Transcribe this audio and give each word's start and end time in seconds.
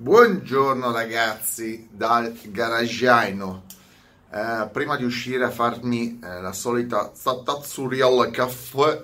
Buongiorno 0.00 0.92
ragazzi 0.92 1.88
dal 1.90 2.32
garagiano. 2.52 3.64
Eh, 4.30 4.68
prima 4.70 4.96
di 4.96 5.02
uscire 5.02 5.42
a 5.42 5.50
farmi 5.50 6.20
eh, 6.22 6.40
la 6.40 6.52
solita 6.52 7.10
tazzuriella 7.44 8.30
caffè, 8.30 9.02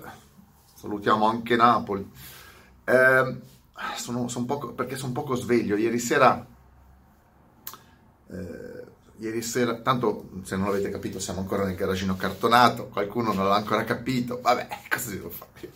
salutiamo 0.73 1.27
anche 1.27 1.57
Napoli. 1.57 2.09
Eh, 2.85 3.37
sono, 3.97 4.29
sono 4.29 4.45
poco, 4.45 4.71
perché 4.71 4.95
sono 4.95 5.11
poco 5.11 5.35
sveglio. 5.35 5.75
Ieri 5.75 5.99
sera, 5.99 6.45
eh, 8.29 8.85
ieri 9.17 9.41
sera, 9.41 9.75
tanto 9.81 10.29
se 10.43 10.55
non 10.55 10.67
l'avete 10.67 10.89
capito, 10.91 11.19
siamo 11.19 11.41
ancora 11.41 11.65
nel 11.65 11.75
garagino 11.75 12.15
cartonato. 12.15 12.87
Qualcuno 12.87 13.33
non 13.33 13.49
l'ha 13.49 13.55
ancora 13.55 13.83
capito. 13.83 14.39
Vabbè, 14.39 14.65
cosa 14.89 15.09
devo 15.09 15.29
fare? 15.29 15.73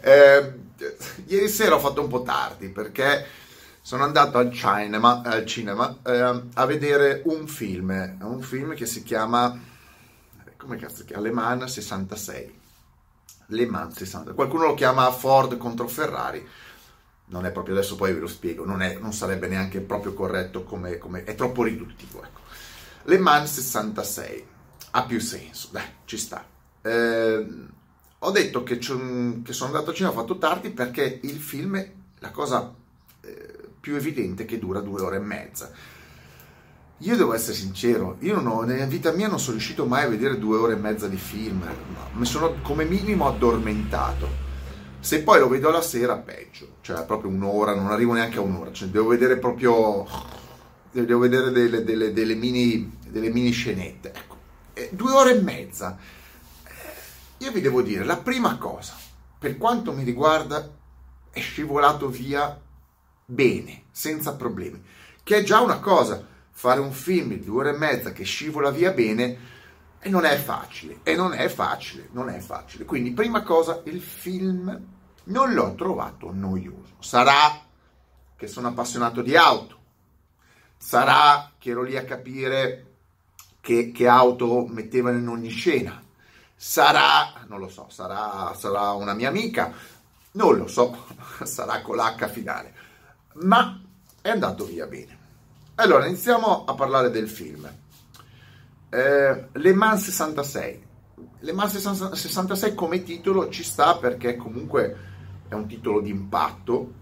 Eh, 0.00 0.65
ieri 1.26 1.48
sera 1.48 1.74
ho 1.74 1.78
fatto 1.78 2.02
un 2.02 2.08
po' 2.08 2.22
tardi 2.22 2.68
perché 2.68 3.26
sono 3.86 4.02
andato 4.02 4.38
al 4.38 4.50
cinema, 4.50 5.22
al 5.22 5.46
cinema 5.46 5.96
eh, 6.04 6.42
a 6.54 6.66
vedere 6.66 7.22
un 7.26 7.46
film, 7.46 8.16
un 8.20 8.42
film 8.42 8.74
che 8.74 8.84
si 8.84 9.04
chiama, 9.04 9.56
come 10.56 10.76
cazzo 10.76 11.04
chiama? 11.04 11.22
Le 11.22 11.30
Mans 11.30 11.72
66. 11.72 12.58
Le 13.46 13.66
Mans 13.66 13.94
66. 13.96 14.34
Qualcuno 14.34 14.66
lo 14.66 14.74
chiama 14.74 15.08
Ford 15.12 15.56
contro 15.56 15.86
Ferrari. 15.86 16.44
Non 17.26 17.46
è 17.46 17.52
proprio 17.52 17.76
adesso, 17.76 17.94
poi 17.94 18.12
ve 18.12 18.18
lo 18.18 18.26
spiego, 18.26 18.64
non, 18.64 18.82
è, 18.82 18.98
non 18.98 19.12
sarebbe 19.12 19.46
neanche 19.46 19.80
proprio 19.80 20.14
corretto 20.14 20.64
come, 20.64 20.98
come 20.98 21.22
è 21.22 21.36
troppo 21.36 21.62
riduttivo. 21.62 22.24
Ecco. 22.24 22.40
Le 23.04 23.18
Mans 23.18 23.52
66 23.52 24.46
ha 24.90 25.04
più 25.04 25.20
senso, 25.20 25.68
dai, 25.70 25.86
ci 26.06 26.16
sta. 26.16 26.44
Eh, 26.82 27.46
ho 28.26 28.30
detto 28.32 28.64
che, 28.64 28.78
che, 28.78 28.84
sono 29.52 29.70
andato 29.70 29.90
al 29.90 29.94
cinema, 29.94 30.12
ho 30.12 30.18
fatto 30.18 30.36
tardi 30.36 30.70
perché 30.70 31.20
il 31.22 31.36
film, 31.36 31.82
la 32.18 32.30
cosa 32.32 32.74
eh, 33.20 33.54
più 33.78 33.94
evidente 33.94 34.42
è 34.42 34.46
che 34.46 34.58
dura 34.58 34.80
due 34.80 35.00
ore 35.00 35.16
e 35.16 35.20
mezza. 35.20 35.70
Io 37.00 37.16
devo 37.16 37.34
essere 37.34 37.54
sincero, 37.54 38.16
io 38.20 38.40
ho, 38.40 38.62
nella 38.62 38.86
vita 38.86 39.12
mia 39.12 39.28
non 39.28 39.38
sono 39.38 39.52
riuscito 39.52 39.86
mai 39.86 40.04
a 40.04 40.08
vedere 40.08 40.40
due 40.40 40.56
ore 40.56 40.72
e 40.72 40.76
mezza 40.76 41.06
di 41.06 41.16
film, 41.16 41.64
mi 42.14 42.24
sono 42.24 42.56
come 42.62 42.84
minimo 42.84 43.28
addormentato. 43.28 44.44
Se 44.98 45.22
poi 45.22 45.38
lo 45.38 45.48
vedo 45.48 45.70
la 45.70 45.82
sera, 45.82 46.16
peggio, 46.16 46.78
cioè 46.80 47.04
proprio 47.04 47.30
un'ora, 47.30 47.76
non 47.76 47.92
arrivo 47.92 48.12
neanche 48.12 48.38
a 48.38 48.40
un'ora, 48.40 48.72
cioè 48.72 48.88
devo 48.88 49.08
vedere 49.08 49.36
proprio, 49.36 50.04
devo 50.90 51.20
vedere 51.20 51.52
delle, 51.52 51.84
delle, 51.84 52.12
delle, 52.12 52.34
mini, 52.34 52.98
delle 53.08 53.28
mini 53.28 53.52
scenette. 53.52 54.12
Ecco, 54.12 54.36
due 54.90 55.12
ore 55.12 55.38
e 55.38 55.42
mezza 55.42 55.96
io 57.38 57.52
vi 57.52 57.60
devo 57.60 57.82
dire, 57.82 58.04
la 58.04 58.16
prima 58.16 58.56
cosa, 58.56 58.94
per 59.38 59.56
quanto 59.58 59.92
mi 59.92 60.04
riguarda, 60.04 60.68
è 61.30 61.40
scivolato 61.40 62.08
via 62.08 62.60
bene, 63.24 63.84
senza 63.90 64.34
problemi, 64.34 64.82
che 65.22 65.38
è 65.38 65.42
già 65.42 65.60
una 65.60 65.78
cosa, 65.80 66.24
fare 66.50 66.80
un 66.80 66.92
film 66.92 67.28
di 67.30 67.44
due 67.44 67.60
ore 67.60 67.74
e 67.74 67.78
mezza 67.78 68.12
che 68.12 68.24
scivola 68.24 68.70
via 68.70 68.92
bene, 68.92 69.54
e 69.98 70.08
non 70.08 70.24
è 70.24 70.36
facile, 70.36 71.00
e 71.02 71.16
non 71.16 71.34
è 71.34 71.48
facile, 71.48 72.08
non 72.12 72.28
è 72.28 72.38
facile. 72.38 72.84
Quindi, 72.84 73.12
prima 73.12 73.42
cosa, 73.42 73.82
il 73.84 74.00
film 74.00 74.94
non 75.24 75.52
l'ho 75.52 75.74
trovato 75.74 76.32
noioso. 76.32 76.94
Sarà 77.00 77.60
che 78.36 78.46
sono 78.46 78.68
appassionato 78.68 79.22
di 79.22 79.36
auto, 79.36 79.78
sarà 80.76 81.52
che 81.58 81.70
ero 81.70 81.82
lì 81.82 81.96
a 81.96 82.04
capire 82.04 82.94
che, 83.60 83.90
che 83.90 84.06
auto 84.06 84.66
mettevano 84.66 85.18
in 85.18 85.26
ogni 85.26 85.48
scena, 85.48 86.00
sarà, 86.56 87.44
non 87.46 87.60
lo 87.60 87.68
so, 87.68 87.86
sarà, 87.90 88.54
sarà 88.56 88.92
una 88.92 89.12
mia 89.12 89.28
amica, 89.28 89.72
non 90.32 90.56
lo 90.56 90.66
so, 90.66 91.06
sarà 91.44 91.82
con 91.82 91.96
l'H 91.96 92.28
finale, 92.28 92.74
ma 93.34 93.80
è 94.22 94.30
andato 94.30 94.64
via 94.64 94.86
bene. 94.86 95.24
Allora, 95.76 96.06
iniziamo 96.06 96.64
a 96.64 96.74
parlare 96.74 97.10
del 97.10 97.28
film. 97.28 97.70
Eh, 98.88 99.48
Le 99.52 99.74
Mans 99.74 100.04
66. 100.04 100.84
Le 101.40 101.52
Mans 101.52 102.12
66 102.12 102.74
come 102.74 103.02
titolo 103.02 103.50
ci 103.50 103.62
sta 103.62 103.96
perché 103.98 104.36
comunque 104.36 104.96
è 105.48 105.54
un 105.54 105.66
titolo 105.66 106.00
di 106.00 106.10
impatto, 106.10 106.92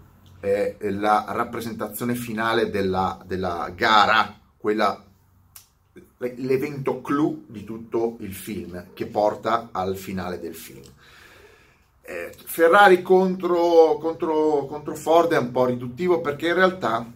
è 0.40 0.76
la 0.80 1.24
rappresentazione 1.28 2.14
finale 2.14 2.68
della, 2.68 3.18
della 3.24 3.70
gara, 3.74 4.38
quella 4.56 5.02
l'evento 6.18 7.00
clou 7.00 7.44
di 7.46 7.64
tutto 7.64 8.16
il 8.20 8.32
film 8.32 8.86
che 8.94 9.06
porta 9.06 9.68
al 9.72 9.96
finale 9.96 10.38
del 10.38 10.54
film. 10.54 10.82
Eh, 12.02 12.34
Ferrari 12.44 13.02
contro, 13.02 13.96
contro, 13.98 14.66
contro, 14.66 14.94
Ford 14.94 15.32
è 15.32 15.38
un 15.38 15.50
po' 15.50 15.64
riduttivo 15.64 16.20
perché 16.20 16.48
in 16.48 16.54
realtà 16.54 17.10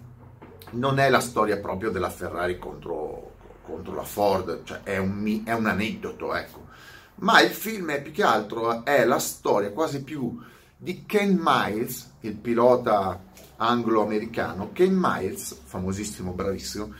non 0.70 0.98
è 0.98 1.10
la 1.10 1.20
storia 1.20 1.59
proprio 1.59 1.91
della 1.91 2.10
Ferrari 2.10 2.59
contro, 2.59 3.34
contro 3.62 3.94
la 3.94 4.03
Ford, 4.03 4.64
cioè 4.64 4.81
è 4.82 4.97
un, 4.97 5.42
è 5.44 5.53
un 5.53 5.66
aneddoto, 5.66 6.34
ecco. 6.34 6.66
Ma 7.16 7.41
il 7.41 7.50
film 7.50 7.91
è 7.91 8.00
più 8.00 8.12
che 8.12 8.22
altro 8.22 8.84
è 8.84 9.04
la 9.04 9.19
storia 9.19 9.72
quasi 9.72 10.03
più 10.03 10.41
di 10.76 11.04
Ken 11.04 11.36
Miles, 11.38 12.12
il 12.20 12.36
pilota 12.36 13.20
anglo-americano, 13.56 14.70
Ken 14.72 14.94
Miles, 14.97 15.54
famosissimo, 15.65 16.32
bravissimo, 16.32 16.94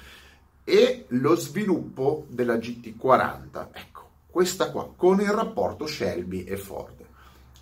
e 0.69 1.07
lo 1.09 1.35
sviluppo 1.35 2.27
della 2.29 2.57
GT40. 2.57 3.69
Ecco, 3.73 4.11
questa 4.27 4.71
qua, 4.71 4.93
con 4.95 5.19
il 5.19 5.31
rapporto 5.31 5.87
Shelby 5.87 6.45
e 6.45 6.59
Ford. 6.59 7.07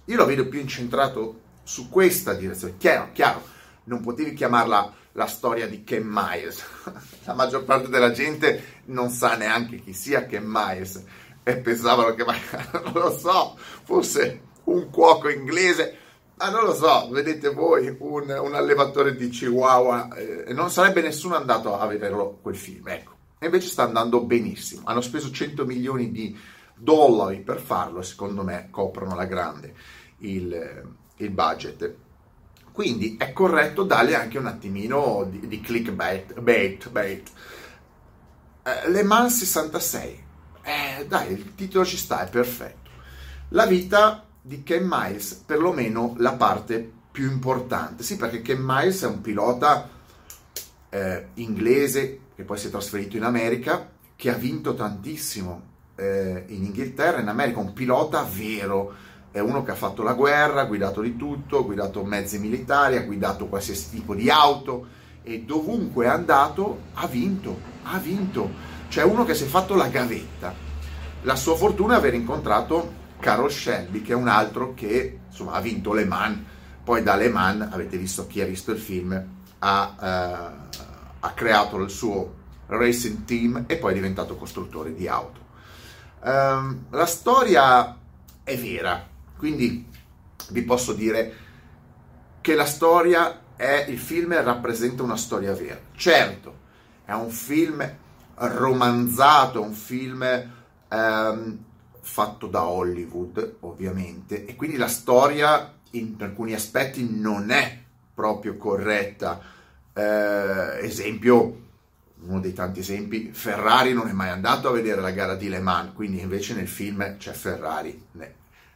Io 0.06 0.16
lo 0.16 0.26
vedo 0.26 0.48
più 0.48 0.58
incentrato 0.58 1.42
su 1.62 1.88
questa 1.88 2.34
direzione. 2.34 2.76
Chiaro, 2.78 3.10
chiaro, 3.12 3.42
non 3.84 4.00
potevi 4.00 4.34
chiamarla 4.34 4.92
la 5.12 5.26
storia 5.28 5.68
di 5.68 5.84
Ken 5.84 6.02
Miles. 6.04 6.64
la 7.24 7.34
maggior 7.34 7.62
parte 7.62 7.88
della 7.88 8.10
gente 8.10 8.82
non 8.86 9.10
sa 9.10 9.36
neanche 9.36 9.80
chi 9.80 9.92
sia 9.92 10.26
Ken 10.26 10.44
Miles 10.44 11.00
e 11.44 11.56
pensavano 11.58 12.12
che, 12.12 12.24
non 12.82 12.92
lo 12.92 13.16
so, 13.16 13.56
fosse 13.84 14.40
un 14.64 14.90
cuoco 14.90 15.28
inglese 15.28 15.96
Ah, 16.38 16.50
non 16.50 16.64
lo 16.64 16.74
so, 16.74 17.08
vedete 17.10 17.48
voi 17.48 17.94
un, 17.98 18.28
un 18.28 18.54
allevatore 18.54 19.16
di 19.16 19.28
Chihuahua, 19.28 20.14
eh, 20.14 20.52
non 20.52 20.70
sarebbe 20.70 21.00
nessuno 21.00 21.34
andato 21.34 21.78
a 21.78 21.86
vederlo 21.86 22.38
quel 22.42 22.56
film, 22.56 22.88
ecco. 22.88 23.14
E 23.38 23.46
invece 23.46 23.68
sta 23.68 23.84
andando 23.84 24.22
benissimo. 24.22 24.82
Hanno 24.84 25.00
speso 25.00 25.30
100 25.30 25.64
milioni 25.64 26.10
di 26.10 26.38
dollari 26.74 27.40
per 27.40 27.58
farlo 27.58 28.02
secondo 28.02 28.42
me 28.42 28.68
coprono 28.70 29.14
la 29.14 29.24
grande 29.24 29.74
il, 30.18 30.94
il 31.16 31.30
budget. 31.30 31.94
Quindi 32.72 33.16
è 33.18 33.32
corretto 33.32 33.84
dargli 33.84 34.12
anche 34.12 34.38
un 34.38 34.46
attimino 34.46 35.26
di, 35.30 35.46
di 35.46 35.60
clickbait. 35.60 36.38
Bait, 36.40 36.90
bait. 36.90 37.30
Eh, 38.62 38.90
Le 38.90 39.02
Mans 39.02 39.38
66. 39.38 40.24
Eh, 40.62 41.06
dai, 41.06 41.32
il 41.32 41.54
titolo 41.54 41.84
ci 41.84 41.96
sta, 41.96 42.26
è 42.26 42.28
perfetto. 42.28 42.90
La 43.50 43.64
vita 43.64 44.25
di 44.46 44.62
Ken 44.62 44.86
Miles, 44.88 45.42
perlomeno 45.44 46.14
la 46.18 46.34
parte 46.34 46.92
più 47.10 47.28
importante. 47.28 48.04
Sì, 48.04 48.16
perché 48.16 48.42
Ken 48.42 48.60
Miles 48.62 49.02
è 49.02 49.06
un 49.08 49.20
pilota 49.20 49.88
eh, 50.88 51.26
inglese 51.34 52.20
che 52.36 52.44
poi 52.44 52.56
si 52.56 52.68
è 52.68 52.70
trasferito 52.70 53.16
in 53.16 53.24
America, 53.24 53.90
che 54.14 54.30
ha 54.30 54.34
vinto 54.34 54.74
tantissimo 54.74 55.62
eh, 55.96 56.44
in 56.46 56.62
Inghilterra, 56.64 57.18
in 57.18 57.26
America, 57.26 57.58
un 57.58 57.72
pilota 57.72 58.22
vero, 58.22 58.94
è 59.32 59.40
uno 59.40 59.64
che 59.64 59.72
ha 59.72 59.74
fatto 59.74 60.04
la 60.04 60.12
guerra, 60.12 60.60
ha 60.60 60.66
guidato 60.66 61.00
di 61.00 61.16
tutto, 61.16 61.58
ha 61.58 61.62
guidato 61.62 62.04
mezzi 62.04 62.38
militari, 62.38 62.96
ha 62.96 63.02
guidato 63.02 63.48
qualsiasi 63.48 63.90
tipo 63.90 64.14
di 64.14 64.30
auto 64.30 64.86
e 65.24 65.42
dovunque 65.42 66.04
è 66.04 66.08
andato 66.08 66.82
ha 66.94 67.06
vinto, 67.08 67.58
ha 67.82 67.98
vinto. 67.98 68.48
Cioè 68.88 69.02
uno 69.02 69.24
che 69.24 69.34
si 69.34 69.42
è 69.42 69.46
fatto 69.48 69.74
la 69.74 69.88
gavetta. 69.88 70.54
La 71.22 71.34
sua 71.34 71.56
fortuna 71.56 71.94
è 71.94 71.96
aver 71.96 72.14
incontrato 72.14 73.04
Carol 73.18 73.50
Shelby, 73.50 74.02
che 74.02 74.12
è 74.12 74.16
un 74.16 74.28
altro 74.28 74.74
che 74.74 75.20
insomma, 75.26 75.52
ha 75.52 75.60
vinto 75.60 75.92
Le 75.92 76.04
Mans. 76.04 76.38
Poi 76.84 77.02
da 77.02 77.16
Le 77.16 77.28
Mans, 77.28 77.72
avete 77.72 77.96
visto 77.96 78.26
chi 78.26 78.40
ha 78.40 78.46
visto 78.46 78.70
il 78.70 78.78
film, 78.78 79.24
ha, 79.58 79.96
eh, 80.00 80.78
ha 81.20 81.32
creato 81.32 81.78
il 81.78 81.90
suo 81.90 82.34
racing 82.66 83.24
team 83.24 83.64
e 83.66 83.76
poi 83.76 83.92
è 83.92 83.94
diventato 83.94 84.36
costruttore 84.36 84.94
di 84.94 85.08
auto. 85.08 85.44
Um, 86.22 86.86
la 86.90 87.06
storia 87.06 87.96
è 88.42 88.56
vera, 88.56 89.06
quindi 89.36 89.86
vi 90.50 90.62
posso 90.62 90.92
dire 90.92 91.34
che 92.40 92.54
la 92.54 92.64
storia 92.64 93.40
è, 93.56 93.86
il 93.88 93.98
film 93.98 94.40
rappresenta 94.42 95.02
una 95.02 95.16
storia 95.16 95.52
vera. 95.54 95.80
Certo, 95.94 96.58
è 97.04 97.12
un 97.12 97.30
film 97.30 97.88
romanzato, 98.34 99.62
un 99.62 99.72
film 99.72 100.52
um, 100.90 101.58
fatto 102.06 102.46
da 102.46 102.64
Hollywood, 102.66 103.56
ovviamente, 103.60 104.46
e 104.46 104.54
quindi 104.54 104.76
la 104.76 104.88
storia 104.88 105.74
in 105.90 106.14
alcuni 106.20 106.54
aspetti 106.54 107.08
non 107.10 107.50
è 107.50 107.78
proprio 108.14 108.56
corretta. 108.56 109.40
Eh, 109.92 110.78
esempio, 110.84 111.64
uno 112.20 112.40
dei 112.40 112.52
tanti 112.52 112.80
esempi, 112.80 113.30
Ferrari 113.32 113.92
non 113.92 114.08
è 114.08 114.12
mai 114.12 114.30
andato 114.30 114.68
a 114.68 114.72
vedere 114.72 115.00
la 115.00 115.10
gara 115.10 115.34
di 115.34 115.48
Le 115.48 115.60
Mans, 115.60 115.94
quindi 115.94 116.20
invece 116.20 116.54
nel 116.54 116.68
film 116.68 117.16
c'è 117.16 117.32
Ferrari. 117.32 118.06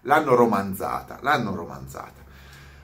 L'hanno 0.02 0.34
romanzata, 0.34 1.18
l'hanno 1.22 1.54
romanzata. 1.54 2.24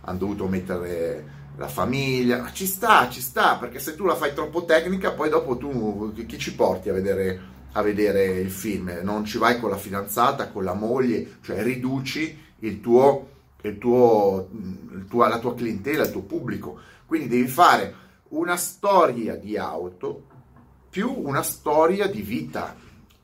Hanno 0.03 0.19
dovuto 0.19 0.47
mettere 0.47 1.35
la 1.57 1.69
famiglia, 1.69 2.51
ci 2.53 2.67
sta, 2.67 3.09
ci 3.09 3.21
sta, 3.21 3.57
perché 3.57 3.81
se 3.81 3.97
tu 3.97 4.05
la 4.05 4.15
fai 4.15 4.33
troppo 4.33 4.65
tecnica, 4.65 5.13
poi 5.13 5.29
dopo 5.29 5.57
tu 5.57 6.13
chi 6.13 6.39
ci 6.39 6.55
porti 6.55 6.89
a 6.89 6.93
vedere, 6.93 7.41
a 7.77 7.83
vedere 7.83 8.39
il 8.39 8.51
film? 8.51 9.01
Non 9.03 9.25
ci 9.25 9.37
vai 9.37 9.61
con 9.61 9.69
la 9.71 9.77
fidanzata, 9.77 10.49
con 10.49 10.65
la 10.65 10.73
moglie, 10.73 11.39
cioè 11.43 11.63
riduci 11.63 12.37
il 12.61 12.81
tuo, 12.81 13.29
il 13.63 13.77
tuo, 13.79 14.49
il 14.51 15.05
tuo, 15.09 15.27
la 15.27 15.39
tua 15.39 15.55
clientela, 15.55 16.05
il 16.05 16.11
tuo 16.11 16.23
pubblico. 16.23 16.81
Quindi 17.05 17.29
devi 17.29 17.49
fare 17.49 17.95
una 18.29 18.57
storia 18.57 19.37
di 19.37 19.57
auto 19.57 20.25
più 20.89 21.13
una 21.15 21.43
storia 21.43 22.07
di 22.07 22.23
vita 22.23 22.75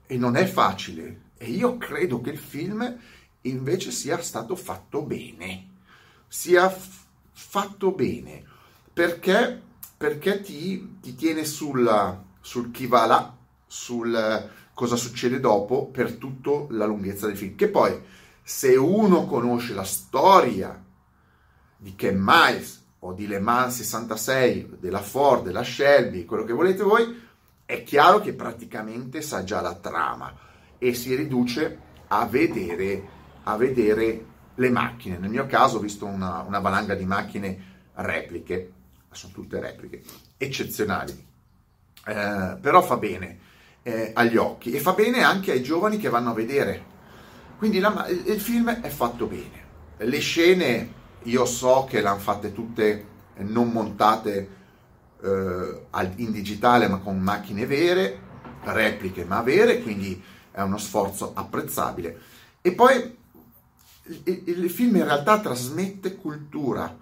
e 0.07 0.17
non 0.19 0.37
è 0.37 0.45
facile. 0.45 1.21
E 1.39 1.47
io 1.47 1.79
credo 1.79 2.21
che 2.21 2.31
il 2.31 2.39
film 2.39 2.99
invece 3.43 3.91
sia 3.91 4.21
stato 4.21 4.55
fatto 4.55 5.01
bene, 5.01 5.69
sia 6.29 6.69
f- 6.69 7.05
fatto 7.33 7.93
bene, 7.93 8.45
perché, 8.93 9.61
perché 9.97 10.43
ti, 10.43 10.99
ti, 11.01 11.15
tiene 11.15 11.47
sulla, 11.47 12.23
sul 12.41 12.71
chi 12.71 12.87
va 12.87 13.07
là, 13.07 13.37
sul 13.73 14.51
cosa 14.75 14.97
succede 14.97 15.41
dopo 15.41 15.87
per 15.87 16.17
tutta 16.17 16.67
la 16.75 16.85
lunghezza 16.85 17.27
del 17.27 17.39
film. 17.39 17.55
Che 17.55 17.69
poi, 17.69 17.99
se 18.43 18.77
uno 18.77 19.25
conosce 19.25 19.73
la 19.73 19.85
storia 19.85 20.79
di 21.79 21.95
Ken 21.95 22.19
Miles 22.21 22.85
o 22.99 23.15
di 23.15 23.27
Le 23.27 23.39
Mans 23.39 23.77
66, 23.77 24.77
della 24.79 25.01
Ford, 25.01 25.45
della 25.45 25.65
Shelby, 25.65 26.27
quello 26.27 26.45
che 26.45 26.53
volete 26.53 26.83
voi, 26.83 27.19
è 27.65 27.83
chiaro 27.83 28.21
che 28.21 28.35
praticamente 28.35 29.23
sa 29.23 29.43
già 29.43 29.63
la 29.63 29.75
trama 29.75 30.37
e 30.77 30.93
si 30.93 31.15
riduce 31.15 31.79
a 32.09 32.27
vedere, 32.27 33.09
a 33.45 33.57
vedere 33.57 34.27
le 34.55 34.71
macchine. 34.71 35.17
Nel 35.17 35.31
mio 35.31 35.47
caso 35.47 35.79
ho 35.79 35.81
visto 35.81 36.05
una, 36.05 36.43
una 36.43 36.59
valanga 36.59 36.95
di 36.95 37.07
macchine 37.07 37.71
repliche, 37.95 38.73
sono 39.11 39.33
tutte 39.33 39.59
repliche, 39.61 40.03
eccezionali, 40.37 41.13
eh, 42.07 42.59
però 42.61 42.83
fa 42.83 42.97
bene 42.99 43.51
eh, 43.83 44.13
agli 44.15 44.37
occhi 44.37 44.73
e 44.73 44.79
fa 44.79 44.93
bene 44.93 45.23
anche 45.23 45.53
ai 45.53 45.63
giovani 45.63 45.99
che 45.99 46.09
vanno 46.09 46.31
a 46.31 46.35
vedere. 46.35 46.91
Quindi 47.59 47.79
la, 47.79 48.07
il, 48.09 48.23
il 48.27 48.41
film 48.41 48.71
è 48.71 48.89
fatto 48.89 49.27
bene. 49.27 49.61
Le 49.99 50.19
scene 50.19 50.93
io 51.23 51.45
so 51.45 51.87
che 51.89 52.01
l'hanno 52.01 52.19
fatte 52.19 52.53
tutte 52.53 53.07
non 53.37 53.71
montate 53.71 54.49
eh, 55.23 55.81
in 56.17 56.33
digitale 56.33 56.89
ma 56.89 56.99
con 56.99 57.19
macchine 57.19 57.67
vere, 57.67 58.19
repliche 58.63 59.25
ma 59.25 59.43
vere, 59.43 59.81
quindi 59.81 60.23
è 60.51 60.61
uno 60.61 60.79
sforzo 60.79 61.33
apprezzabile. 61.35 62.21
E 62.61 62.73
poi 62.73 63.17
il, 64.25 64.43
il 64.45 64.71
film 64.71 64.97
in 64.97 65.05
realtà 65.05 65.41
trasmette 65.41 66.17
cultura, 66.17 66.95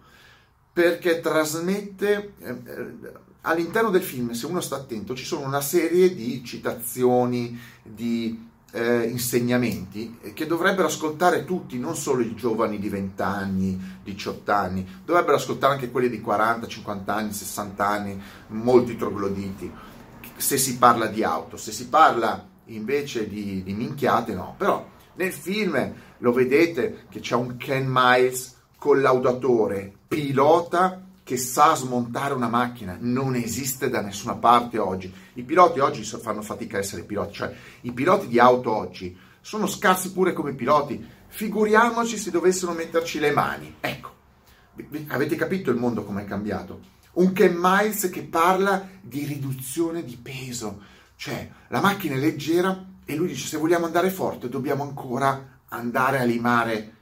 perché 0.72 1.20
trasmette 1.20 2.34
eh, 2.38 2.50
eh, 2.50 3.12
all'interno 3.42 3.90
del 3.90 4.02
film, 4.02 4.30
se 4.32 4.46
uno 4.46 4.60
sta 4.60 4.76
attento, 4.76 5.14
ci 5.14 5.24
sono 5.24 5.46
una 5.46 5.60
serie 5.60 6.14
di 6.14 6.44
citazioni, 6.44 7.58
di 7.82 8.48
eh, 8.72 9.02
insegnamenti 9.04 10.18
che 10.32 10.46
dovrebbero 10.46 10.86
ascoltare 10.86 11.44
tutti, 11.44 11.78
non 11.78 11.96
solo 11.96 12.22
i 12.22 12.34
giovani 12.34 12.78
di 12.78 12.88
20 12.88 13.22
anni, 13.22 13.98
18 14.04 14.52
anni, 14.52 14.86
dovrebbero 15.04 15.36
ascoltare 15.36 15.74
anche 15.74 15.90
quelli 15.90 16.08
di 16.08 16.20
40, 16.20 16.66
50 16.66 17.14
anni, 17.14 17.32
60 17.32 17.86
anni, 17.86 18.22
molti 18.48 18.96
trogloditi, 18.96 19.70
se 20.36 20.56
si 20.56 20.78
parla 20.78 21.06
di 21.06 21.24
auto, 21.24 21.56
se 21.56 21.72
si 21.72 21.88
parla 21.88 22.46
invece 22.66 23.28
di, 23.28 23.62
di 23.62 23.72
minchiate 23.72 24.34
no, 24.34 24.54
però 24.56 24.86
nel 25.14 25.32
film 25.32 25.92
lo 26.18 26.32
vedete 26.32 27.06
che 27.10 27.20
c'è 27.20 27.34
un 27.34 27.56
Ken 27.56 27.86
Miles 27.88 28.56
collaudatore, 28.78 29.92
pilota 30.06 31.04
che 31.30 31.36
sa 31.36 31.76
smontare 31.76 32.34
una 32.34 32.48
macchina, 32.48 32.96
non 32.98 33.36
esiste 33.36 33.88
da 33.88 34.00
nessuna 34.00 34.34
parte 34.34 34.78
oggi. 34.78 35.14
I 35.34 35.44
piloti 35.44 35.78
oggi 35.78 36.02
fanno 36.02 36.42
fatica 36.42 36.76
a 36.76 36.80
essere 36.80 37.04
piloti, 37.04 37.34
cioè 37.34 37.54
i 37.82 37.92
piloti 37.92 38.26
di 38.26 38.40
auto 38.40 38.74
oggi 38.74 39.16
sono 39.40 39.68
scarsi 39.68 40.10
pure 40.10 40.32
come 40.32 40.54
piloti, 40.54 41.08
figuriamoci 41.28 42.18
se 42.18 42.32
dovessero 42.32 42.72
metterci 42.72 43.20
le 43.20 43.30
mani. 43.30 43.76
Ecco, 43.78 44.12
avete 45.06 45.36
capito 45.36 45.70
il 45.70 45.76
mondo 45.76 46.02
come 46.02 46.22
è 46.22 46.24
cambiato? 46.24 46.80
Un 47.12 47.30
Ken 47.30 47.54
Miles 47.56 48.10
che 48.10 48.24
parla 48.24 48.88
di 49.00 49.24
riduzione 49.24 50.02
di 50.02 50.16
peso, 50.16 50.82
cioè 51.14 51.48
la 51.68 51.80
macchina 51.80 52.16
è 52.16 52.18
leggera 52.18 52.86
e 53.04 53.14
lui 53.14 53.28
dice 53.28 53.46
se 53.46 53.56
vogliamo 53.56 53.86
andare 53.86 54.10
forte 54.10 54.48
dobbiamo 54.48 54.82
ancora 54.82 55.60
andare 55.68 56.18
a 56.18 56.24
limare. 56.24 56.94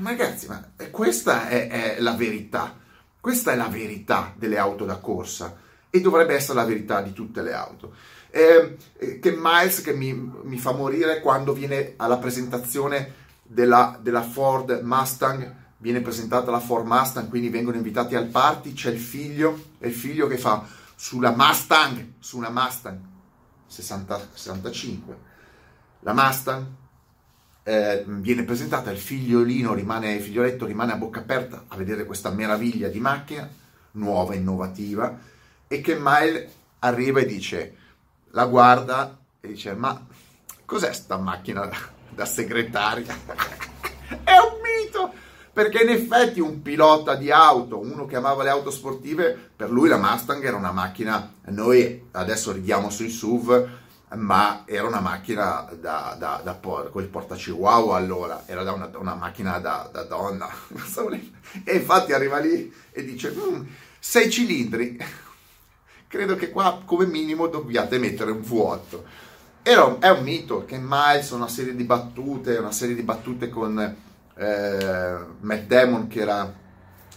Ma 0.00 0.10
ragazzi, 0.10 0.48
ma 0.48 0.62
questa 0.90 1.48
è, 1.48 1.68
è 1.68 2.00
la 2.00 2.12
verità 2.12 2.84
questa 3.28 3.52
è 3.52 3.56
la 3.56 3.68
verità 3.68 4.32
delle 4.38 4.56
auto 4.56 4.86
da 4.86 4.96
corsa 4.96 5.54
e 5.90 6.00
dovrebbe 6.00 6.34
essere 6.34 6.54
la 6.54 6.64
verità 6.64 7.02
di 7.02 7.12
tutte 7.12 7.42
le 7.42 7.52
auto. 7.52 7.92
Eh, 8.30 8.78
che 9.20 9.36
Miles 9.38 9.82
che 9.82 9.92
mi, 9.92 10.14
mi, 10.14 10.56
fa 10.56 10.72
morire 10.72 11.20
quando 11.20 11.52
viene 11.52 11.92
alla 11.98 12.16
presentazione 12.16 13.12
della, 13.42 13.98
della, 14.00 14.22
Ford 14.22 14.80
Mustang, 14.82 15.54
viene 15.76 16.00
presentata 16.00 16.50
la 16.50 16.58
Ford 16.58 16.86
Mustang, 16.86 17.28
quindi 17.28 17.50
vengono 17.50 17.76
invitati 17.76 18.14
al 18.14 18.28
party, 18.28 18.72
c'è 18.72 18.92
il 18.92 18.98
figlio, 18.98 19.72
e 19.78 19.88
il 19.88 19.94
figlio 19.94 20.26
che 20.26 20.38
fa 20.38 20.64
sulla 20.96 21.34
Mustang, 21.36 22.12
su 22.20 22.38
una 22.38 22.48
Mustang 22.48 22.98
60, 23.66 24.28
65, 24.32 25.18
la 26.00 26.14
Mustang 26.14 26.66
eh, 27.68 28.02
viene 28.06 28.44
presentata, 28.44 28.90
il 28.90 28.96
figliolino 28.96 29.74
rimane, 29.74 30.14
il 30.14 30.22
figlioletto 30.22 30.64
rimane 30.64 30.92
a 30.92 30.96
bocca 30.96 31.20
aperta 31.20 31.64
a 31.68 31.76
vedere 31.76 32.06
questa 32.06 32.30
meraviglia 32.30 32.88
di 32.88 32.98
macchina, 32.98 33.46
nuova, 33.92 34.34
innovativa, 34.34 35.18
e 35.68 35.82
che 35.82 35.98
Mile 36.00 36.50
arriva 36.78 37.20
e 37.20 37.26
dice, 37.26 37.76
la 38.30 38.46
guarda 38.46 39.18
e 39.38 39.48
dice, 39.48 39.74
ma 39.74 40.02
cos'è 40.64 40.90
sta 40.94 41.18
macchina 41.18 41.68
da, 42.08 42.24
segretaria? 42.24 43.14
È 44.24 44.32
un 44.38 44.60
mito! 44.62 45.12
Perché 45.52 45.82
in 45.82 45.90
effetti 45.90 46.40
un 46.40 46.62
pilota 46.62 47.16
di 47.16 47.30
auto, 47.30 47.78
uno 47.78 48.06
che 48.06 48.16
amava 48.16 48.44
le 48.44 48.48
auto 48.48 48.70
sportive, 48.70 49.50
per 49.54 49.70
lui 49.70 49.90
la 49.90 49.98
Mustang 49.98 50.42
era 50.42 50.56
una 50.56 50.72
macchina, 50.72 51.34
noi 51.48 52.08
adesso 52.12 52.50
ridiamo 52.50 52.88
sui 52.88 53.10
SUV, 53.10 53.68
ma 54.16 54.62
era 54.64 54.86
una 54.86 55.00
macchina 55.00 55.68
da, 55.78 56.16
da, 56.18 56.40
da 56.42 56.54
quel 56.54 57.08
portachihuahua 57.08 57.96
allora, 57.96 58.42
era 58.46 58.62
da 58.62 58.72
una, 58.72 58.90
una 58.94 59.14
macchina 59.14 59.58
da, 59.58 59.88
da, 59.92 60.02
donna. 60.04 60.48
e 61.64 61.74
infatti 61.76 62.12
arriva 62.12 62.38
lì 62.38 62.72
e 62.90 63.04
dice, 63.04 63.30
mm, 63.30 63.66
sei 63.98 64.30
cilindri, 64.30 64.98
credo 66.06 66.36
che 66.36 66.50
qua 66.50 66.82
come 66.84 67.06
minimo 67.06 67.48
dobbiate 67.48 67.98
mettere 67.98 68.30
un 68.30 68.40
vuoto. 68.40 69.04
Era, 69.62 69.98
è 69.98 70.08
un 70.08 70.22
mito 70.22 70.64
che 70.64 70.78
Miles, 70.80 71.30
una 71.30 71.48
serie 71.48 71.76
di 71.76 71.84
battute, 71.84 72.56
una 72.56 72.72
serie 72.72 72.94
di 72.94 73.02
battute 73.02 73.50
con 73.50 73.78
eh, 74.34 75.18
Matt 75.40 75.62
Damon 75.64 76.06
che 76.08 76.20
era 76.20 76.50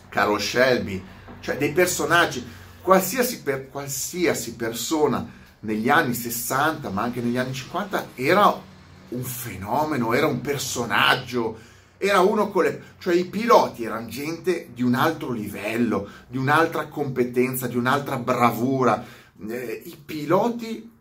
Carol 0.10 0.42
Shelby, 0.42 1.02
cioè 1.40 1.56
dei 1.56 1.72
personaggi, 1.72 2.46
qualsiasi, 2.82 3.42
per, 3.42 3.70
qualsiasi 3.70 4.56
persona 4.56 5.40
negli 5.62 5.90
anni 5.90 6.14
60, 6.14 6.90
ma 6.90 7.02
anche 7.02 7.22
negli 7.22 7.38
anni 7.38 7.54
50, 7.54 8.10
era 8.16 8.70
un 9.10 9.24
fenomeno, 9.24 10.14
era 10.14 10.28
un 10.28 10.42
personaggio, 10.42 11.58
era 11.98 12.22
uno 12.22 12.50
con 12.50 12.64
le... 12.64 12.84
cioè 12.98 13.14
i 13.14 13.26
piloti 13.26 13.84
erano 13.84 14.08
gente 14.08 14.70
di 14.74 14.82
un 14.82 14.96
altro 14.96 15.32
livello, 15.32 16.08
di 16.28 16.38
un'altra 16.38 16.88
competenza, 16.88 17.68
di 17.68 17.78
un'altra 17.78 18.18
bravura. 18.18 19.04
Eh, 19.48 19.84
I 19.86 19.96
piloti 20.04 20.92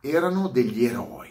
erano 0.00 0.48
degli 0.48 0.84
eroi, 0.84 1.30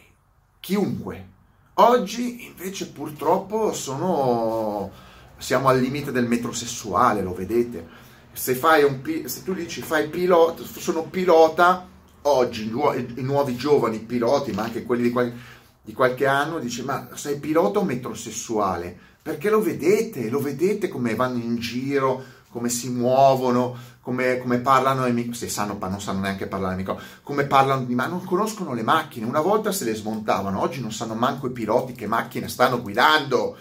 chiunque. 0.59 1.27
Oggi 1.75 2.45
invece 2.45 2.91
purtroppo 2.91 3.73
sono... 3.73 4.91
siamo 5.37 5.69
al 5.69 5.79
limite 5.79 6.11
del 6.11 6.27
metrosessuale, 6.27 7.23
lo 7.23 7.33
vedete. 7.33 7.87
Se, 8.31 8.53
fai 8.53 8.83
un, 8.83 9.01
se 9.25 9.43
tu 9.43 9.53
dici 9.53 9.81
fai 9.81 10.07
pilota, 10.07 10.61
sono 10.63 11.03
pilota, 11.03 11.87
oggi 12.23 12.65
i 12.65 13.21
nuovi 13.21 13.55
giovani 13.55 13.99
piloti, 13.99 14.51
ma 14.51 14.63
anche 14.63 14.83
quelli 14.83 15.03
di, 15.03 15.11
qual- 15.11 15.33
di 15.81 15.93
qualche 15.93 16.27
anno, 16.27 16.59
dice 16.59 16.83
ma 16.83 17.09
sei 17.13 17.39
pilota 17.39 17.79
o 17.79 17.83
metrosessuale? 17.83 18.97
Perché 19.21 19.49
lo 19.49 19.61
vedete, 19.61 20.29
lo 20.29 20.39
vedete 20.39 20.87
come 20.87 21.15
vanno 21.15 21.37
in 21.37 21.57
giro, 21.57 22.23
come 22.49 22.69
si 22.69 22.89
muovono, 22.89 23.77
come, 24.01 24.39
come 24.39 24.59
parlano 24.59 25.03
ai 25.03 25.13
microfoni, 25.13 25.37
se 25.37 25.49
sanno, 25.49 25.77
non 25.79 26.01
sanno 26.01 26.21
neanche 26.21 26.47
parlare 26.47 26.73
ai 26.73 26.79
microfoni, 26.79 27.05
come 27.21 27.45
parlano 27.45 27.85
di 27.85 27.95
ma 27.95 28.07
non 28.07 28.23
conoscono 28.23 28.73
le 28.73 28.83
macchine, 28.83 29.25
una 29.25 29.41
volta 29.41 29.71
se 29.71 29.85
le 29.85 29.93
smontavano, 29.93 30.61
oggi 30.61 30.81
non 30.81 30.91
sanno 30.91 31.13
manco 31.13 31.47
i 31.47 31.51
piloti 31.51 31.93
che 31.93 32.07
macchine 32.07 32.47
stanno 32.47 32.81
guidando, 32.81 33.57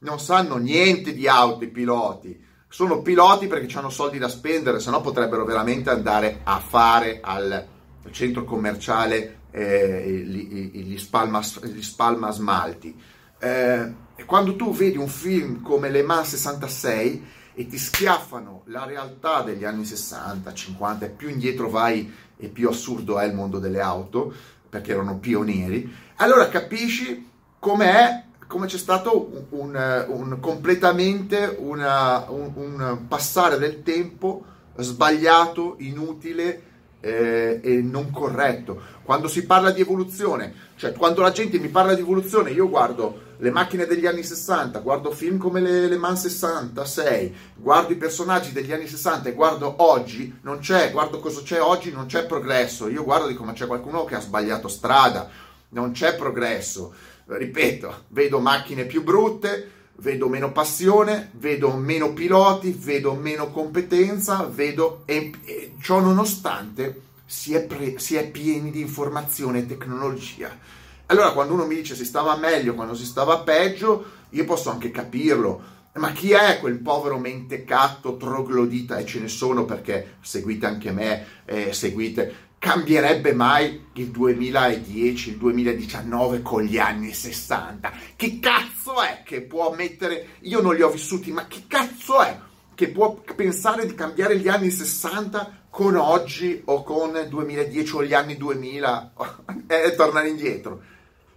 non 0.00 0.20
sanno 0.20 0.56
niente 0.56 1.12
di 1.12 1.26
auto 1.26 1.64
i 1.64 1.68
piloti, 1.68 2.44
sono 2.68 3.02
piloti 3.02 3.46
perché 3.46 3.76
hanno 3.76 3.90
soldi 3.90 4.18
da 4.18 4.28
spendere, 4.28 4.78
se 4.78 4.90
no 4.90 5.00
potrebbero 5.00 5.44
veramente 5.44 5.90
andare 5.90 6.40
a 6.44 6.60
fare 6.60 7.18
al 7.22 7.66
centro 8.10 8.44
commerciale 8.44 9.40
eh, 9.50 10.22
gli, 10.24 10.98
spalma, 10.98 11.42
spalma, 11.42 12.30
smalti. 12.30 12.96
Eh, 13.38 13.94
quando 14.26 14.56
tu 14.56 14.72
vedi 14.72 14.96
un 14.96 15.08
film 15.08 15.62
come 15.62 15.90
Le 15.90 16.02
Mans 16.02 16.28
66 16.30 17.26
e 17.54 17.66
ti 17.66 17.78
schiaffano 17.78 18.62
la 18.66 18.84
realtà 18.84 19.42
degli 19.42 19.64
anni 19.64 19.84
60, 19.84 20.52
50, 20.52 21.06
e 21.06 21.10
più 21.10 21.28
indietro 21.28 21.68
vai 21.68 22.12
e 22.36 22.48
più 22.48 22.68
assurdo 22.68 23.18
è 23.18 23.24
il 23.24 23.34
mondo 23.34 23.58
delle 23.58 23.80
auto, 23.80 24.32
perché 24.68 24.92
erano 24.92 25.18
pionieri, 25.18 25.92
allora 26.16 26.48
capisci 26.48 27.26
com'è 27.58 28.24
come 28.46 28.66
c'è 28.66 28.78
stato 28.78 29.46
un, 29.50 29.60
un, 29.60 30.06
un 30.08 30.40
completamente 30.40 31.56
una, 31.58 32.24
un, 32.30 32.50
un, 32.54 33.06
passare 33.06 33.58
del 33.58 33.82
tempo 33.82 34.44
sbagliato, 34.76 35.76
inutile 35.78 36.62
eh, 37.00 37.60
e 37.62 37.82
non 37.82 38.10
corretto. 38.10 38.96
Quando 39.02 39.28
si 39.28 39.46
parla 39.46 39.70
di 39.70 39.80
evoluzione, 39.80 40.54
cioè 40.76 40.92
quando 40.92 41.22
la 41.22 41.30
gente 41.30 41.58
mi 41.58 41.68
parla 41.68 41.94
di 41.94 42.00
evoluzione, 42.00 42.50
io 42.50 42.68
guardo 42.68 43.26
le 43.38 43.50
macchine 43.50 43.86
degli 43.86 44.06
anni 44.06 44.22
60, 44.22 44.80
guardo 44.80 45.10
film 45.12 45.38
come 45.38 45.60
le, 45.60 45.86
le 45.86 45.96
Man 45.96 46.16
66, 46.16 47.34
guardo 47.56 47.92
i 47.92 47.96
personaggi 47.96 48.52
degli 48.52 48.72
anni 48.72 48.86
60 48.86 49.28
e 49.28 49.32
guardo 49.32 49.74
oggi, 49.78 50.38
non 50.42 50.58
c'è, 50.58 50.90
guardo 50.90 51.20
cosa 51.20 51.42
c'è 51.42 51.60
oggi, 51.60 51.92
non 51.92 52.06
c'è 52.06 52.26
progresso. 52.26 52.88
Io 52.88 53.04
guardo 53.04 53.28
di 53.28 53.34
come 53.34 53.52
c'è 53.52 53.66
qualcuno 53.66 54.04
che 54.04 54.16
ha 54.16 54.20
sbagliato 54.20 54.68
strada, 54.68 55.28
non 55.70 55.92
c'è 55.92 56.16
progresso 56.16 56.92
ripeto, 57.28 58.04
vedo 58.08 58.40
macchine 58.40 58.84
più 58.84 59.02
brutte, 59.02 59.70
vedo 60.00 60.28
meno 60.28 60.52
passione, 60.52 61.30
vedo 61.34 61.72
meno 61.72 62.12
piloti, 62.12 62.70
vedo 62.70 63.14
meno 63.14 63.50
competenza, 63.50 64.48
vedo 64.50 65.02
e, 65.04 65.32
e 65.44 65.74
ciò 65.80 66.00
nonostante 66.00 67.02
si 67.24 67.54
è, 67.54 67.62
pre, 67.62 67.98
si 67.98 68.16
è 68.16 68.30
pieni 68.30 68.70
di 68.70 68.80
informazione 68.80 69.60
e 69.60 69.66
tecnologia. 69.66 70.56
Allora 71.06 71.32
quando 71.32 71.54
uno 71.54 71.66
mi 71.66 71.74
dice 71.74 71.94
si 71.94 72.04
stava 72.04 72.36
meglio, 72.36 72.74
quando 72.74 72.94
si 72.94 73.04
stava 73.04 73.38
peggio, 73.38 74.04
io 74.30 74.44
posso 74.44 74.70
anche 74.70 74.90
capirlo. 74.90 75.76
Ma 75.94 76.12
chi 76.12 76.30
è 76.30 76.58
quel 76.60 76.78
povero 76.78 77.18
mentecatto 77.18 78.16
troglodita? 78.16 78.98
E 78.98 79.04
ce 79.04 79.18
ne 79.18 79.26
sono 79.26 79.64
perché 79.64 80.16
seguite 80.20 80.66
anche 80.66 80.92
me, 80.92 81.26
eh, 81.44 81.72
seguite 81.72 82.47
cambierebbe 82.58 83.32
mai 83.32 83.86
il 83.94 84.08
2010, 84.08 85.30
il 85.30 85.36
2019 85.36 86.42
con 86.42 86.62
gli 86.62 86.78
anni 86.78 87.12
60? 87.12 87.92
Che 88.16 88.38
cazzo 88.40 89.00
è 89.00 89.22
che 89.24 89.42
può 89.42 89.72
mettere, 89.74 90.36
io 90.40 90.60
non 90.60 90.74
li 90.74 90.82
ho 90.82 90.90
vissuti, 90.90 91.30
ma 91.30 91.46
che 91.46 91.64
cazzo 91.66 92.20
è 92.20 92.38
che 92.74 92.90
può 92.90 93.20
pensare 93.34 93.86
di 93.86 93.94
cambiare 93.94 94.38
gli 94.38 94.48
anni 94.48 94.70
60 94.70 95.66
con 95.70 95.96
oggi 95.96 96.62
o 96.66 96.82
con 96.82 97.26
2010 97.28 97.94
o 97.94 98.04
gli 98.04 98.14
anni 98.14 98.36
2000 98.36 99.12
e 99.66 99.94
tornare 99.96 100.28
indietro? 100.28 100.82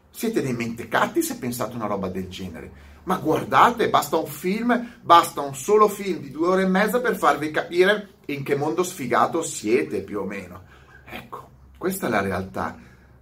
Siete 0.09 0.41
dei 0.41 0.53
mentecatti 0.53 1.21
se 1.21 1.37
pensate 1.37 1.75
una 1.75 1.87
roba 1.87 2.09
del 2.09 2.27
genere. 2.27 2.89
Ma 3.03 3.15
guardate, 3.15 3.89
basta 3.89 4.17
un 4.17 4.27
film, 4.27 4.99
basta 5.01 5.41
un 5.41 5.55
solo 5.55 5.87
film 5.87 6.19
di 6.19 6.29
due 6.29 6.47
ore 6.47 6.61
e 6.63 6.67
mezza 6.67 6.99
per 6.99 7.15
farvi 7.15 7.49
capire 7.49 8.09
in 8.27 8.43
che 8.43 8.55
mondo 8.55 8.83
sfigato 8.83 9.41
siete 9.41 10.01
più 10.01 10.19
o 10.19 10.25
meno. 10.25 10.69
Ecco, 11.13 11.49
questa 11.77 12.07
è 12.07 12.09
la 12.09 12.21
realtà. 12.21 12.77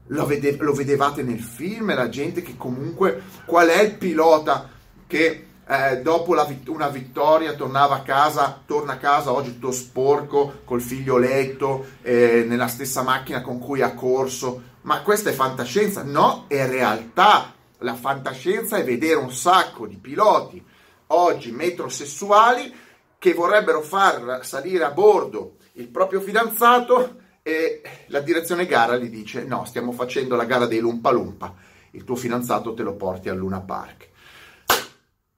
Lo, 0.07 0.25
vede- 0.27 0.57
lo 0.59 0.73
vedevate 0.73 1.23
nel 1.23 1.39
film, 1.39 1.93
la 1.95 2.07
gente 2.07 2.43
che 2.43 2.55
comunque, 2.55 3.21
qual 3.45 3.67
è 3.67 3.81
il 3.81 3.95
pilota 3.95 4.69
che 5.07 5.47
eh, 5.67 6.01
dopo 6.01 6.35
vit- 6.45 6.67
una 6.67 6.87
vittoria 6.89 7.53
tornava 7.53 7.95
a 7.95 8.01
casa, 8.01 8.61
torna 8.63 8.93
a 8.93 8.97
casa 8.97 9.31
oggi 9.31 9.53
tutto 9.53 9.71
sporco, 9.71 10.61
col 10.65 10.81
figlioletto, 10.81 11.85
eh, 12.03 12.45
nella 12.47 12.67
stessa 12.67 13.01
macchina 13.01 13.41
con 13.41 13.57
cui 13.57 13.81
ha 13.81 13.95
corso. 13.95 14.61
Ma 14.81 15.01
questa 15.01 15.31
è 15.31 15.33
fantascienza? 15.33 16.03
No, 16.03 16.45
è 16.47 16.67
realtà. 16.67 17.53
La 17.79 17.95
fantascienza 17.95 18.77
è 18.77 18.83
vedere 18.83 19.15
un 19.15 19.31
sacco 19.31 19.87
di 19.87 19.97
piloti 19.97 20.63
oggi 21.07 21.51
metrosessuali 21.51 22.71
che 23.17 23.33
vorrebbero 23.33 23.81
far 23.81 24.45
salire 24.45 24.83
a 24.83 24.91
bordo 24.91 25.55
il 25.73 25.87
proprio 25.87 26.19
fidanzato 26.21 27.15
e 27.41 27.81
la 28.07 28.19
direzione 28.19 28.65
gara 28.65 28.97
gli 28.97 29.09
dice 29.09 29.43
no, 29.43 29.65
stiamo 29.65 29.91
facendo 29.91 30.35
la 30.35 30.45
gara 30.45 30.65
dei 30.65 30.79
Lumpa 30.79 31.11
Lumpa, 31.11 31.55
il 31.91 32.03
tuo 32.03 32.15
fidanzato 32.15 32.73
te 32.73 32.83
lo 32.83 32.95
porti 32.95 33.29
al 33.29 33.37
Luna 33.37 33.61
Park. 33.61 34.09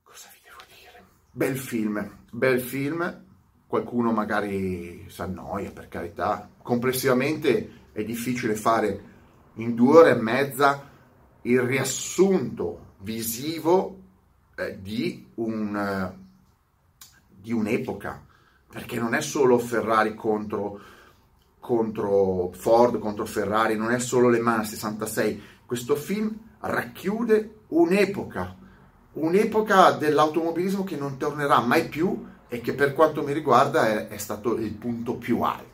Cosa 0.04 0.30
vi 0.34 0.40
devo 0.44 0.62
dire? 0.68 1.04
Bel 1.32 1.58
film, 1.58 2.18
bel 2.32 2.60
film, 2.60 3.24
qualcuno 3.68 4.12
magari 4.12 5.06
si 5.08 5.22
annoia 5.22 5.72
per 5.72 5.88
carità, 5.88 6.50
complessivamente 6.62 7.80
è 7.94 8.04
difficile 8.04 8.56
fare 8.56 9.10
in 9.56 9.76
due 9.76 9.98
ore 9.98 10.12
e 10.12 10.16
mezza 10.16 10.90
il 11.44 11.62
riassunto 11.62 12.96
visivo 13.00 14.00
eh, 14.56 14.80
di, 14.82 15.28
un, 15.36 15.76
eh, 15.76 16.18
di 17.28 17.52
un'epoca, 17.52 18.26
perché 18.70 19.00
non 19.00 19.14
è 19.14 19.22
solo 19.22 19.58
Ferrari 19.58 20.16
contro 20.16 20.80
contro 21.62 22.52
Ford, 22.54 22.98
contro 22.98 23.26
Ferrari, 23.26 23.78
non 23.78 23.92
è 23.92 24.00
solo 24.00 24.28
Le 24.28 24.40
Mans 24.40 24.70
66, 24.70 25.42
questo 25.66 25.96
film 25.96 26.36
racchiude 26.60 27.60
un'epoca, 27.68 28.58
un'epoca 29.14 29.92
dell'automobilismo 29.92 30.84
che 30.84 30.98
non 30.98 31.18
tornerà 31.18 31.60
mai 31.60 31.88
più 31.88 32.26
e 32.50 32.60
che 32.62 32.74
per 32.74 32.94
quanto 32.94 33.24
mi 33.24 33.32
riguarda 33.32 33.88
è, 33.88 34.08
è 34.08 34.18
stato 34.18 34.58
il 34.58 34.74
punto 34.74 35.16
più 35.16 35.42
alto. 35.42 35.70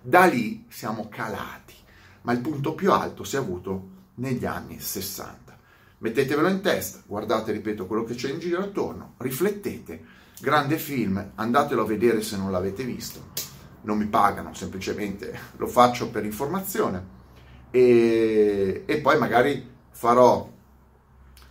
Da 0.00 0.24
lì 0.26 0.64
siamo 0.68 1.08
calati, 1.10 1.74
ma 2.22 2.32
il 2.32 2.40
punto 2.40 2.74
più 2.74 2.92
alto 2.92 3.24
si 3.24 3.34
è 3.34 3.40
avuto 3.40 3.88
negli 4.14 4.46
anni 4.46 4.78
60. 4.78 5.58
Mettetevelo 5.98 6.48
in 6.48 6.60
testa, 6.60 7.00
guardate, 7.04 7.50
ripeto, 7.50 7.86
quello 7.86 8.04
che 8.04 8.14
c'è 8.14 8.30
in 8.30 8.38
giro 8.38 8.62
attorno, 8.62 9.14
riflettete, 9.16 10.04
grande 10.40 10.78
film, 10.78 11.32
andatelo 11.34 11.82
a 11.82 11.86
vedere 11.86 12.22
se 12.22 12.36
non 12.36 12.52
l'avete 12.52 12.84
visto 12.84 13.45
non 13.86 13.98
mi 13.98 14.06
pagano, 14.06 14.52
semplicemente 14.52 15.38
lo 15.56 15.66
faccio 15.66 16.10
per 16.10 16.24
informazione 16.24 17.14
e, 17.70 18.82
e 18.84 18.98
poi 18.98 19.18
magari 19.18 19.74
farò 19.90 20.52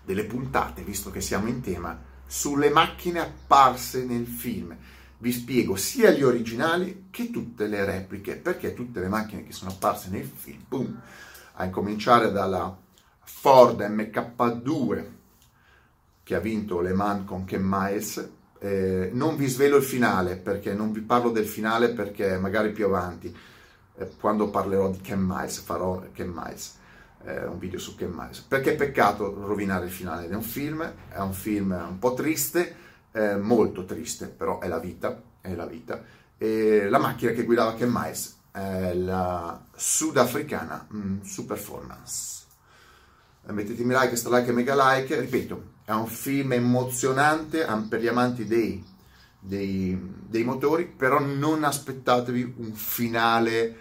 delle 0.04 0.26
puntate, 0.26 0.84
visto 0.84 1.12
che 1.12 1.22
siamo 1.22 1.48
in 1.48 1.62
tema, 1.62 1.98
sulle 2.28 2.70
macchine 2.70 3.20
apparse 3.20 4.04
nel 4.04 4.28
film. 4.28 4.76
Vi 5.18 5.32
spiego 5.32 5.76
sia 5.76 6.12
gli 6.12 6.24
originali 6.24 7.08
che 7.10 7.32
tutte 7.32 7.68
le 7.68 7.86
repliche, 7.86 8.36
perché 8.36 8.74
tutte 8.74 9.00
le 9.00 9.08
macchine 9.08 9.44
che 9.44 9.54
sono 9.54 9.72
apparse 9.72 10.10
nel 10.10 10.26
film, 10.26 10.62
boom, 10.68 11.02
a 11.54 11.64
incominciare 11.64 12.32
dalla 12.32 12.78
Ford 13.24 13.80
MK2 13.80 15.06
che 16.22 16.36
ha 16.36 16.40
vinto 16.40 16.82
Le 16.82 16.94
Mans 16.94 17.26
con 17.26 17.46
Ken 17.46 17.62
Miles, 17.64 18.32
eh, 18.66 19.10
non 19.14 19.36
vi 19.36 19.46
svelo 19.46 19.78
il 19.78 19.84
finale 19.84 20.38
perché 20.38 20.74
non 20.74 20.92
vi 20.92 21.02
parlo 21.02 21.30
del 21.30 21.46
finale 21.46 21.90
perché 21.90 22.40
magari 22.40 22.72
più 22.72 22.86
avanti, 22.86 23.36
eh, 23.98 24.12
quando 24.20 24.50
parlerò 24.50 24.90
di 24.90 25.02
Ken 25.02 25.22
Miles, 25.22 25.60
farò 25.60 26.04
Ken 26.12 26.32
Miles, 26.34 26.80
eh, 27.26 27.46
un 27.46 27.60
video 27.60 27.78
su 27.78 27.96
Ken 27.96 28.12
Miles. 28.12 28.40
Perché 28.40 28.74
è 28.74 28.76
peccato 28.76 29.46
rovinare 29.46 29.86
il 29.86 29.92
finale 29.92 30.28
di 30.28 30.34
un 30.34 30.42
film, 30.42 30.82
è 31.10 31.20
un 31.20 31.34
film 31.34 31.72
un 31.72 32.00
po' 32.00 32.14
triste, 32.16 32.84
molto 33.40 33.86
triste, 33.86 34.28
però 34.28 34.60
è 34.60 34.68
la 34.68 34.80
vita, 34.80 35.22
è 35.40 35.56
la 35.56 35.66
vita. 35.66 36.04
E 36.38 36.90
la 36.90 36.98
macchina 36.98 37.32
che 37.32 37.46
guidava 37.46 37.76
Ken 37.76 37.90
Miles 37.90 38.36
è 38.52 38.94
la 38.94 39.64
sudafricana 39.74 40.86
mm, 40.94 41.22
Superformance. 41.22 42.45
Mettetemi 43.48 43.94
like, 43.94 44.16
sta 44.16 44.36
like 44.36 44.52
mega 44.52 44.76
like, 44.76 45.20
ripeto, 45.20 45.74
è 45.86 45.92
un 45.92 46.08
film 46.08 46.54
emozionante 46.54 47.66
per 47.88 48.02
gli 48.02 48.08
amanti 48.08 48.46
dei, 48.46 48.84
dei, 49.40 49.98
dei 50.28 50.44
motori, 50.44 50.86
però 50.86 51.20
non 51.20 51.64
aspettatevi 51.64 52.56
un 52.58 52.74
finale 52.74 53.78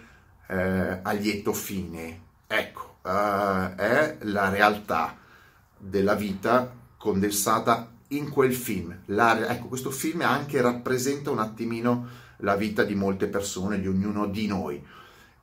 eh, 0.47 0.99
a 1.01 1.11
lieto 1.13 1.51
fine. 1.53 2.21
Ecco, 2.47 2.97
uh, 3.01 3.75
è 3.75 4.17
la 4.21 4.49
realtà 4.49 5.17
della 5.77 6.13
vita 6.13 6.71
condensata 6.97 7.91
in 8.09 8.29
quel 8.29 8.53
film. 8.53 8.95
La, 9.05 9.49
ecco, 9.49 9.67
questo 9.67 9.89
film 9.89 10.21
anche 10.21 10.61
rappresenta 10.61 11.31
un 11.31 11.39
attimino 11.39 12.07
la 12.37 12.55
vita 12.55 12.83
di 12.83 12.95
molte 12.95 13.27
persone, 13.27 13.79
di 13.79 13.87
ognuno 13.87 14.27
di 14.27 14.47
noi. 14.47 14.83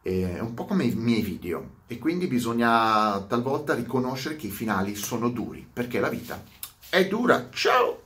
È 0.02 0.40
un 0.40 0.54
po' 0.54 0.64
come 0.64 0.82
i 0.82 0.94
miei 0.97 1.23
video 1.23 1.80
e 1.87 1.99
quindi 1.99 2.26
bisogna 2.26 3.21
talvolta 3.28 3.73
riconoscere 3.73 4.35
che 4.35 4.49
i 4.49 4.50
finali 4.50 4.97
sono 4.97 5.28
duri 5.28 5.64
perché 5.73 6.00
la 6.00 6.09
vita 6.09 6.42
è 6.88 7.06
dura. 7.06 7.49
Ciao! 7.52 8.02